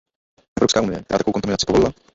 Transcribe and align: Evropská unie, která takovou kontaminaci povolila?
Evropská 0.59 0.81
unie, 0.81 1.03
která 1.03 1.17
takovou 1.17 1.33
kontaminaci 1.33 1.65
povolila? 1.65 1.93